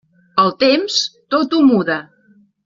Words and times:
El 0.43 0.47
temps, 0.63 0.95
tot 1.35 1.55
ho 1.59 1.61
muda. 1.69 1.99